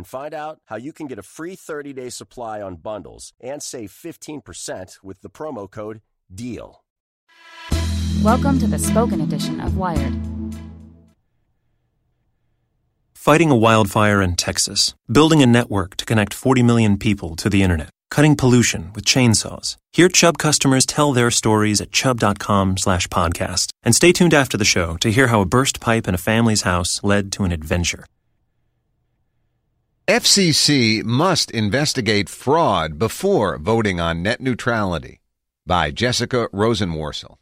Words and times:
and 0.00 0.06
find 0.06 0.32
out 0.32 0.60
how 0.64 0.76
you 0.76 0.94
can 0.94 1.06
get 1.06 1.18
a 1.18 1.22
free 1.22 1.54
30-day 1.54 2.08
supply 2.08 2.62
on 2.62 2.76
bundles 2.76 3.34
and 3.38 3.62
save 3.62 3.92
15% 3.92 5.02
with 5.02 5.20
the 5.20 5.28
promo 5.28 5.70
code 5.70 6.00
DEAL. 6.34 6.82
Welcome 8.22 8.58
to 8.60 8.66
the 8.66 8.78
spoken 8.78 9.20
edition 9.20 9.60
of 9.60 9.76
Wired. 9.76 10.14
Fighting 13.14 13.50
a 13.50 13.56
wildfire 13.66 14.22
in 14.22 14.36
Texas, 14.36 14.94
building 15.12 15.42
a 15.42 15.46
network 15.46 15.98
to 15.98 16.06
connect 16.06 16.32
40 16.32 16.62
million 16.62 16.96
people 16.96 17.36
to 17.36 17.50
the 17.50 17.62
internet, 17.62 17.90
cutting 18.10 18.36
pollution 18.36 18.92
with 18.94 19.04
chainsaws. 19.04 19.76
Hear 19.92 20.08
Chubb 20.08 20.38
customers 20.38 20.86
tell 20.86 21.12
their 21.12 21.30
stories 21.30 21.82
at 21.82 21.92
chubb.com 21.92 22.78
slash 22.78 23.06
podcast. 23.08 23.68
And 23.82 23.94
stay 23.94 24.12
tuned 24.12 24.32
after 24.32 24.56
the 24.56 24.64
show 24.64 24.96
to 25.02 25.12
hear 25.12 25.26
how 25.26 25.42
a 25.42 25.50
burst 25.56 25.78
pipe 25.78 26.08
in 26.08 26.14
a 26.14 26.24
family's 26.30 26.62
house 26.62 27.00
led 27.02 27.30
to 27.32 27.44
an 27.44 27.52
adventure. 27.52 28.06
FCC 30.10 31.04
must 31.04 31.52
investigate 31.52 32.28
fraud 32.28 32.98
before 32.98 33.58
voting 33.58 34.00
on 34.00 34.24
net 34.24 34.40
neutrality 34.40 35.20
by 35.64 35.92
Jessica 35.92 36.48
Rosenworcel. 36.52 37.36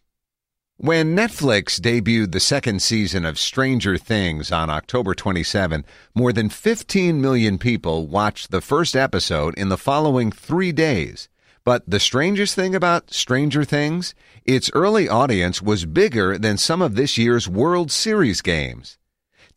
When 0.76 1.16
Netflix 1.16 1.80
debuted 1.80 2.32
the 2.32 2.40
second 2.40 2.82
season 2.82 3.24
of 3.24 3.38
Stranger 3.38 3.96
Things 3.96 4.52
on 4.52 4.68
October 4.68 5.14
27, 5.14 5.86
more 6.14 6.30
than 6.30 6.50
15 6.50 7.22
million 7.22 7.56
people 7.56 8.06
watched 8.06 8.50
the 8.50 8.60
first 8.60 8.94
episode 8.94 9.56
in 9.56 9.70
the 9.70 9.78
following 9.78 10.30
three 10.30 10.70
days. 10.70 11.30
But 11.64 11.88
the 11.88 11.98
strangest 11.98 12.54
thing 12.54 12.74
about 12.74 13.14
Stranger 13.14 13.64
Things, 13.64 14.14
its 14.44 14.70
early 14.74 15.08
audience 15.08 15.62
was 15.62 15.86
bigger 15.86 16.36
than 16.36 16.58
some 16.58 16.82
of 16.82 16.96
this 16.96 17.16
year's 17.16 17.48
World 17.48 17.90
Series 17.90 18.42
games. 18.42 18.98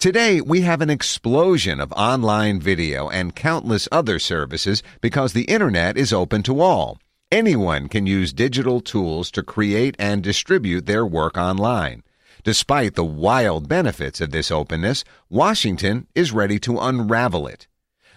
Today, 0.01 0.41
we 0.41 0.61
have 0.61 0.81
an 0.81 0.89
explosion 0.89 1.79
of 1.79 1.91
online 1.91 2.59
video 2.59 3.07
and 3.07 3.35
countless 3.35 3.87
other 3.91 4.17
services 4.17 4.81
because 4.99 5.33
the 5.33 5.43
internet 5.43 5.95
is 5.95 6.11
open 6.11 6.41
to 6.41 6.59
all. 6.59 6.97
Anyone 7.31 7.87
can 7.87 8.07
use 8.07 8.33
digital 8.33 8.81
tools 8.81 9.29
to 9.29 9.43
create 9.43 9.95
and 9.99 10.23
distribute 10.23 10.87
their 10.87 11.05
work 11.05 11.37
online. 11.37 12.01
Despite 12.43 12.95
the 12.95 13.05
wild 13.05 13.69
benefits 13.69 14.19
of 14.21 14.31
this 14.31 14.49
openness, 14.49 15.03
Washington 15.29 16.07
is 16.15 16.31
ready 16.31 16.57
to 16.61 16.79
unravel 16.79 17.45
it. 17.45 17.67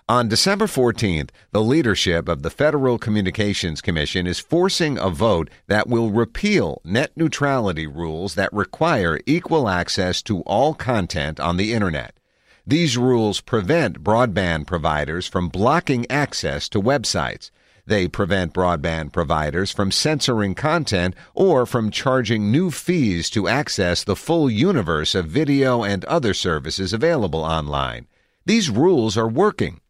On 0.07 0.29
December 0.29 0.67
14th, 0.67 1.31
the 1.53 1.63
leadership 1.63 2.29
of 2.29 2.43
the 2.43 2.51
Federal 2.51 2.99
Communications 2.99 3.81
Commission 3.81 4.27
is 4.27 4.39
forcing 4.39 4.99
a 4.99 5.09
vote 5.09 5.49
that 5.67 5.89
will 5.89 6.11
repeal 6.11 6.83
net 6.85 7.13
neutrality 7.17 7.87
rules 7.87 8.35
that 8.35 8.53
require 8.53 9.19
equal 9.25 9.67
access 9.67 10.21
to 10.21 10.41
all 10.41 10.75
content 10.75 11.41
on 11.41 11.57
the 11.57 11.73
Internet. 11.73 12.21
These 12.67 12.99
rules 12.99 13.41
prevent 13.41 14.05
broadband 14.05 14.67
providers 14.67 15.27
from 15.27 15.49
blocking 15.49 16.05
access 16.11 16.69
to 16.69 16.83
websites. 16.83 17.51
They 17.87 18.07
prevent 18.07 18.53
broadband 18.53 19.15
providers 19.15 19.71
from 19.71 19.91
censoring 19.91 20.55
content 20.55 21.15
or 21.33 21.65
from 21.65 21.91
charging 21.91 22.53
new 22.53 22.71
fees 22.71 23.31
to 23.31 23.49
access 23.49 24.05
the 24.05 24.17
full 24.17 24.51
universe 24.51 25.15
of 25.15 25.29
video 25.29 25.83
and 25.83 26.05
other 26.05 26.35
services 26.35 26.93
available 26.93 27.43
online. 27.43 28.07
These 28.45 28.69
rules 28.69 29.17
are 29.17 29.27
working. 29.27 29.81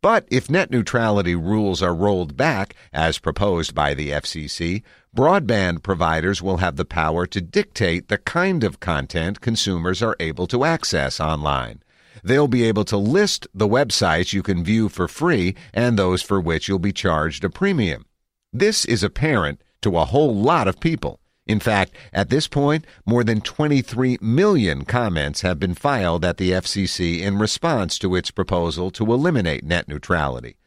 But 0.00 0.28
if 0.30 0.48
net 0.48 0.70
neutrality 0.70 1.34
rules 1.34 1.82
are 1.82 1.94
rolled 1.94 2.36
back, 2.36 2.74
as 2.92 3.18
proposed 3.18 3.74
by 3.74 3.94
the 3.94 4.10
FCC, 4.10 4.82
broadband 5.16 5.82
providers 5.82 6.40
will 6.40 6.58
have 6.58 6.76
the 6.76 6.84
power 6.84 7.26
to 7.26 7.40
dictate 7.40 8.08
the 8.08 8.18
kind 8.18 8.62
of 8.62 8.78
content 8.78 9.40
consumers 9.40 10.00
are 10.00 10.16
able 10.20 10.46
to 10.48 10.64
access 10.64 11.18
online. 11.18 11.82
They'll 12.22 12.48
be 12.48 12.64
able 12.64 12.84
to 12.86 12.96
list 12.96 13.48
the 13.52 13.68
websites 13.68 14.32
you 14.32 14.42
can 14.42 14.62
view 14.62 14.88
for 14.88 15.08
free 15.08 15.56
and 15.74 15.98
those 15.98 16.22
for 16.22 16.40
which 16.40 16.68
you'll 16.68 16.78
be 16.78 16.92
charged 16.92 17.44
a 17.44 17.50
premium. 17.50 18.04
This 18.52 18.84
is 18.84 19.02
apparent 19.02 19.60
to 19.82 19.98
a 19.98 20.04
whole 20.04 20.34
lot 20.34 20.68
of 20.68 20.80
people. 20.80 21.20
In 21.48 21.60
fact, 21.60 21.94
at 22.12 22.28
this 22.28 22.46
point, 22.46 22.86
more 23.06 23.24
than 23.24 23.40
23 23.40 24.18
million 24.20 24.84
comments 24.84 25.40
have 25.40 25.58
been 25.58 25.72
filed 25.72 26.22
at 26.22 26.36
the 26.36 26.50
FCC 26.50 27.20
in 27.20 27.38
response 27.38 27.98
to 28.00 28.14
its 28.14 28.30
proposal 28.30 28.90
to 28.90 29.12
eliminate 29.12 29.64
net 29.64 29.88
neutrality. 29.88 30.58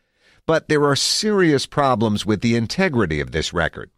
But 0.48 0.70
there 0.70 0.84
are 0.86 0.96
serious 0.96 1.68
problems 1.68 2.26
with 2.26 2.42
the 2.42 2.56
integrity 2.56 3.20
of 3.20 3.32
this 3.32 3.54
record. 3.54 3.92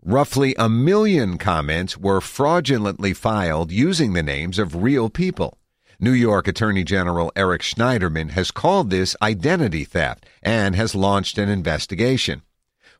Roughly 0.00 0.54
a 0.56 0.68
million 0.68 1.38
comments 1.38 1.98
were 1.98 2.20
fraudulently 2.20 3.12
filed 3.12 3.72
using 3.72 4.12
the 4.12 4.22
names 4.22 4.60
of 4.60 4.76
real 4.80 5.10
people. 5.10 5.58
New 5.98 6.12
York 6.12 6.46
Attorney 6.46 6.84
General 6.84 7.32
Eric 7.34 7.62
Schneiderman 7.62 8.30
has 8.30 8.52
called 8.52 8.90
this 8.90 9.16
identity 9.20 9.82
theft 9.82 10.24
and 10.40 10.76
has 10.76 10.94
launched 10.94 11.36
an 11.36 11.48
investigation. 11.48 12.42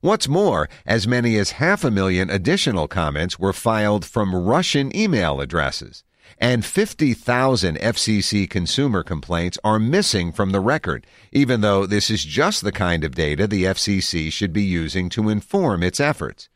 What's 0.00 0.28
more, 0.28 0.68
as 0.86 1.08
many 1.08 1.36
as 1.38 1.58
half 1.58 1.82
a 1.82 1.90
million 1.90 2.30
additional 2.30 2.86
comments 2.86 3.36
were 3.36 3.52
filed 3.52 4.04
from 4.04 4.32
Russian 4.32 4.94
email 4.96 5.40
addresses, 5.40 6.04
and 6.38 6.64
50,000 6.64 7.76
FCC 7.76 8.48
consumer 8.48 9.02
complaints 9.02 9.58
are 9.64 9.80
missing 9.80 10.30
from 10.30 10.50
the 10.50 10.60
record, 10.60 11.04
even 11.32 11.62
though 11.62 11.84
this 11.84 12.10
is 12.10 12.24
just 12.24 12.62
the 12.62 12.70
kind 12.70 13.02
of 13.02 13.16
data 13.16 13.48
the 13.48 13.64
FCC 13.64 14.30
should 14.30 14.52
be 14.52 14.62
using 14.62 15.08
to 15.08 15.28
inform 15.28 15.82
its 15.82 15.98
efforts. 15.98 16.48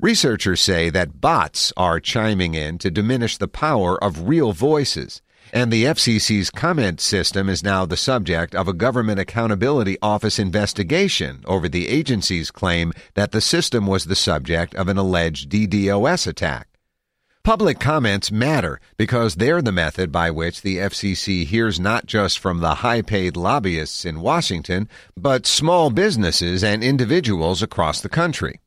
Researchers 0.00 0.60
say 0.60 0.90
that 0.90 1.20
bots 1.20 1.72
are 1.76 2.00
chiming 2.00 2.54
in 2.54 2.76
to 2.78 2.90
diminish 2.90 3.36
the 3.36 3.46
power 3.46 4.02
of 4.02 4.28
real 4.28 4.52
voices. 4.52 5.22
And 5.52 5.72
the 5.72 5.84
FCC's 5.84 6.50
comment 6.50 7.00
system 7.00 7.48
is 7.48 7.64
now 7.64 7.84
the 7.84 7.96
subject 7.96 8.54
of 8.54 8.68
a 8.68 8.72
Government 8.72 9.18
Accountability 9.18 9.98
Office 10.00 10.38
investigation 10.38 11.42
over 11.44 11.68
the 11.68 11.88
agency's 11.88 12.50
claim 12.50 12.92
that 13.14 13.32
the 13.32 13.40
system 13.40 13.86
was 13.86 14.04
the 14.04 14.14
subject 14.14 14.74
of 14.76 14.88
an 14.88 14.96
alleged 14.96 15.50
DDoS 15.50 16.26
attack. 16.26 16.68
Public 17.42 17.80
comments 17.80 18.30
matter 18.30 18.80
because 18.98 19.36
they're 19.36 19.62
the 19.62 19.72
method 19.72 20.12
by 20.12 20.30
which 20.30 20.60
the 20.60 20.76
FCC 20.76 21.46
hears 21.46 21.80
not 21.80 22.04
just 22.04 22.38
from 22.38 22.60
the 22.60 22.76
high 22.76 23.00
paid 23.00 23.34
lobbyists 23.34 24.04
in 24.04 24.20
Washington, 24.20 24.88
but 25.16 25.46
small 25.46 25.88
businesses 25.88 26.62
and 26.62 26.84
individuals 26.84 27.62
across 27.62 28.02
the 28.02 28.10
country. 28.10 28.60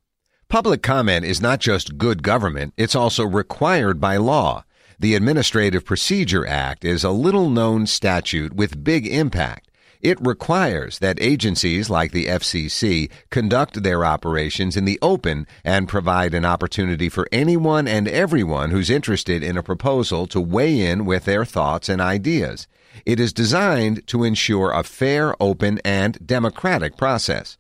Public 0.49 0.81
comment 0.81 1.23
is 1.23 1.39
not 1.39 1.59
just 1.59 1.99
good 1.99 2.23
government, 2.23 2.73
it's 2.75 2.95
also 2.95 3.23
required 3.23 4.01
by 4.01 4.17
law. 4.17 4.65
The 4.99 5.15
Administrative 5.15 5.85
Procedure 5.85 6.45
Act 6.45 6.85
is 6.85 7.03
a 7.03 7.09
little 7.09 7.49
known 7.49 7.87
statute 7.87 8.53
with 8.53 8.83
big 8.83 9.07
impact. 9.07 9.69
It 10.01 10.17
requires 10.19 10.99
that 10.99 11.21
agencies 11.21 11.89
like 11.89 12.11
the 12.11 12.25
FCC 12.25 13.09
conduct 13.29 13.83
their 13.83 14.03
operations 14.03 14.75
in 14.75 14.83
the 14.83 14.99
open 15.01 15.47
and 15.63 15.87
provide 15.87 16.33
an 16.33 16.43
opportunity 16.43 17.07
for 17.07 17.27
anyone 17.31 17.87
and 17.87 18.07
everyone 18.07 18.71
who's 18.71 18.89
interested 18.89 19.41
in 19.41 19.57
a 19.57 19.63
proposal 19.63 20.27
to 20.27 20.41
weigh 20.41 20.81
in 20.81 21.05
with 21.05 21.23
their 21.23 21.45
thoughts 21.45 21.87
and 21.87 22.01
ideas. 22.01 22.67
It 23.05 23.19
is 23.19 23.31
designed 23.31 24.05
to 24.07 24.25
ensure 24.25 24.71
a 24.71 24.83
fair, 24.83 25.41
open, 25.41 25.79
and 25.85 26.17
democratic 26.25 26.97
process. 26.97 27.57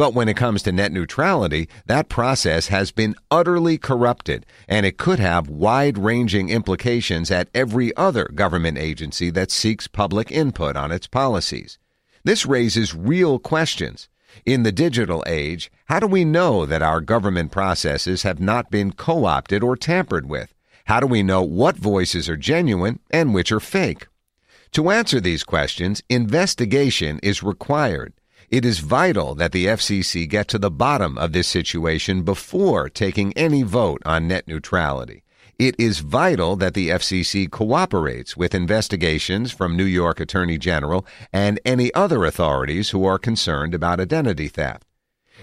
But 0.00 0.14
when 0.14 0.30
it 0.30 0.36
comes 0.38 0.62
to 0.62 0.72
net 0.72 0.92
neutrality, 0.92 1.68
that 1.84 2.08
process 2.08 2.68
has 2.68 2.90
been 2.90 3.14
utterly 3.30 3.76
corrupted, 3.76 4.46
and 4.66 4.86
it 4.86 4.96
could 4.96 5.18
have 5.18 5.50
wide 5.50 5.98
ranging 5.98 6.48
implications 6.48 7.30
at 7.30 7.50
every 7.52 7.94
other 7.98 8.24
government 8.34 8.78
agency 8.78 9.28
that 9.32 9.50
seeks 9.50 9.88
public 9.88 10.32
input 10.32 10.74
on 10.74 10.90
its 10.90 11.06
policies. 11.06 11.78
This 12.24 12.46
raises 12.46 12.94
real 12.94 13.38
questions. 13.38 14.08
In 14.46 14.62
the 14.62 14.72
digital 14.72 15.22
age, 15.26 15.70
how 15.84 16.00
do 16.00 16.06
we 16.06 16.24
know 16.24 16.64
that 16.64 16.80
our 16.80 17.02
government 17.02 17.52
processes 17.52 18.22
have 18.22 18.40
not 18.40 18.70
been 18.70 18.92
co 18.92 19.26
opted 19.26 19.62
or 19.62 19.76
tampered 19.76 20.30
with? 20.30 20.54
How 20.86 21.00
do 21.00 21.06
we 21.06 21.22
know 21.22 21.42
what 21.42 21.76
voices 21.76 22.26
are 22.26 22.38
genuine 22.38 23.00
and 23.10 23.34
which 23.34 23.52
are 23.52 23.60
fake? 23.60 24.06
To 24.72 24.88
answer 24.88 25.20
these 25.20 25.44
questions, 25.44 26.02
investigation 26.08 27.20
is 27.22 27.42
required. 27.42 28.14
It 28.50 28.64
is 28.64 28.80
vital 28.80 29.36
that 29.36 29.52
the 29.52 29.66
FCC 29.66 30.28
get 30.28 30.48
to 30.48 30.58
the 30.58 30.72
bottom 30.72 31.16
of 31.18 31.32
this 31.32 31.46
situation 31.46 32.22
before 32.22 32.88
taking 32.88 33.32
any 33.34 33.62
vote 33.62 34.02
on 34.04 34.26
net 34.26 34.48
neutrality. 34.48 35.22
It 35.56 35.78
is 35.78 36.00
vital 36.00 36.56
that 36.56 36.74
the 36.74 36.88
FCC 36.88 37.48
cooperates 37.48 38.36
with 38.36 38.52
investigations 38.52 39.52
from 39.52 39.76
New 39.76 39.84
York 39.84 40.18
Attorney 40.18 40.58
General 40.58 41.06
and 41.32 41.60
any 41.64 41.94
other 41.94 42.24
authorities 42.24 42.90
who 42.90 43.04
are 43.04 43.20
concerned 43.20 43.72
about 43.72 44.00
identity 44.00 44.48
theft. 44.48 44.84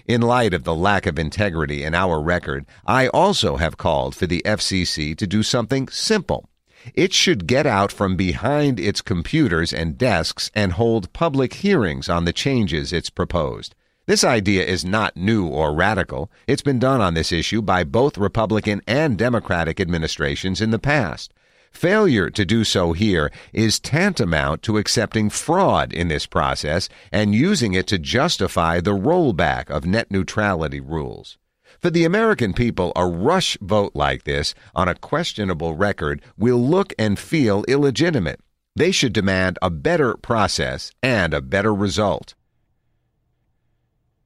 In 0.06 0.20
light 0.20 0.54
of 0.54 0.66
the 0.66 0.76
lack 0.76 1.06
of 1.06 1.18
integrity 1.18 1.86
in 1.86 1.96
our 1.96 2.22
record, 2.22 2.66
I 2.86 3.08
also 3.08 3.56
have 3.56 3.78
called 3.78 4.16
for 4.16 4.28
the 4.28 4.42
FCC 4.44 5.16
to 5.16 5.26
do 5.26 5.44
something 5.44 5.88
simple. 5.88 6.50
It 6.94 7.14
should 7.14 7.48
get 7.48 7.66
out 7.66 7.92
from 7.92 8.16
behind 8.16 8.80
its 8.80 9.02
computers 9.02 9.74
and 9.74 9.98
desks 9.98 10.52
and 10.54 10.74
hold 10.74 11.14
public 11.14 11.56
hearings 11.56 12.10
on 12.10 12.26
the 12.26 12.34
changes 12.34 12.94
it's 12.94 13.10
proposed. 13.10 13.76
This 14.08 14.24
idea 14.24 14.64
is 14.64 14.86
not 14.86 15.18
new 15.18 15.48
or 15.48 15.74
radical. 15.74 16.32
It's 16.48 16.62
been 16.62 16.80
done 16.80 17.02
on 17.02 17.14
this 17.14 17.32
issue 17.34 17.62
by 17.62 17.84
both 17.84 18.18
Republican 18.18 18.82
and 18.88 19.18
Democratic 19.18 19.82
administrations 19.82 20.62
in 20.62 20.72
the 20.72 20.80
past. 20.80 21.34
Failure 21.72 22.30
to 22.30 22.46
do 22.46 22.64
so 22.64 22.94
here 22.94 23.32
is 23.52 23.80
tantamount 23.80 24.62
to 24.64 24.78
accepting 24.78 25.30
fraud 25.30 25.92
in 25.92 26.08
this 26.08 26.26
process 26.26 26.88
and 27.12 27.36
using 27.36 27.74
it 27.74 27.86
to 27.88 28.00
justify 28.00 28.80
the 28.80 28.96
rollback 28.96 29.70
of 29.70 29.86
net 29.86 30.10
neutrality 30.10 30.80
rules. 30.80 31.38
For 31.82 31.92
the 31.92 32.06
American 32.06 32.54
people, 32.54 32.92
a 32.96 33.06
rush 33.06 33.58
vote 33.62 33.92
like 33.94 34.24
this 34.24 34.56
on 34.74 34.88
a 34.88 34.96
questionable 34.96 35.76
record 35.76 36.22
will 36.38 36.58
look 36.58 36.94
and 36.98 37.20
feel 37.20 37.64
illegitimate. 37.68 38.40
They 38.76 38.92
should 38.92 39.14
demand 39.14 39.60
a 39.62 39.70
better 39.70 40.16
process 40.18 40.92
and 41.04 41.34
a 41.34 41.42
better 41.42 41.74
result. 41.74 42.34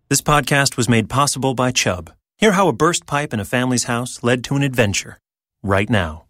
This 0.09 0.21
podcast 0.21 0.77
was 0.77 0.89
made 0.89 1.09
possible 1.09 1.53
by 1.53 1.71
Chubb. 1.71 2.11
Hear 2.37 2.53
how 2.53 2.67
a 2.67 2.73
burst 2.73 3.05
pipe 3.05 3.33
in 3.33 3.39
a 3.39 3.45
family's 3.45 3.85
house 3.85 4.23
led 4.23 4.43
to 4.45 4.55
an 4.55 4.63
adventure 4.63 5.17
right 5.61 5.89
now. 5.89 6.25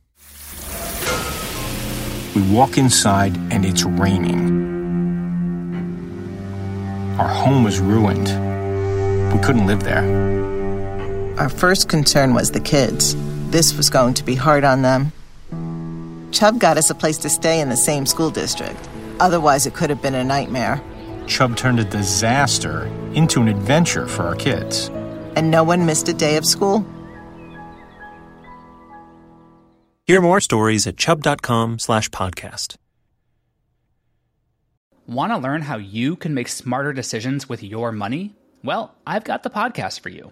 We 2.36 2.42
walk 2.52 2.78
inside 2.78 3.36
and 3.52 3.66
it's 3.66 3.84
raining. 3.84 4.60
Our 7.20 7.28
home 7.28 7.64
was 7.64 7.80
ruined. 7.80 8.28
We 9.34 9.40
couldn't 9.40 9.68
live 9.68 9.84
there. 9.84 10.41
Our 11.38 11.50
first 11.50 11.90
concern 11.90 12.34
was 12.34 12.52
the 12.52 12.60
kids. 12.60 13.16
This 13.52 13.76
was 13.76 13.90
going 13.90 14.14
to 14.16 14.24
be 14.24 14.36
hard 14.36 14.64
on 14.64 14.82
them. 14.82 15.12
Chubb 16.32 16.60
got 16.60 16.78
us 16.78 16.90
a 16.90 16.96
place 16.96 17.18
to 17.20 17.30
stay 17.30 17.62
in 17.62 17.70
the 17.70 17.78
same 17.78 18.06
school 18.06 18.30
district. 18.30 18.90
Otherwise, 19.20 19.66
it 19.66 19.74
could 19.74 19.90
have 19.90 20.02
been 20.02 20.16
a 20.16 20.24
nightmare. 20.24 20.82
Chubb 21.28 21.56
turned 21.56 21.80
a 21.80 21.84
disaster 21.86 22.86
into 23.14 23.42
an 23.42 23.48
adventure 23.48 24.08
for 24.08 24.24
our 24.24 24.36
kids. 24.36 24.90
And 25.36 25.52
no 25.52 25.64
one 25.64 25.86
missed 25.86 26.10
a 26.10 26.14
day 26.14 26.36
of 26.36 26.46
school? 26.46 26.86
Hear 30.06 30.22
more 30.22 30.42
stories 30.42 30.88
at 30.88 30.98
chubb.com 30.98 31.80
slash 31.80 32.10
podcast. 32.10 32.76
Want 35.08 35.32
to 35.32 35.38
learn 35.38 35.62
how 35.62 35.78
you 35.78 36.16
can 36.16 36.34
make 36.34 36.48
smarter 36.50 36.92
decisions 36.92 37.48
with 37.48 37.64
your 37.64 37.92
money? 37.92 38.36
Well, 38.64 38.94
I've 39.08 39.24
got 39.24 39.44
the 39.44 39.50
podcast 39.50 40.02
for 40.02 40.10
you. 40.10 40.32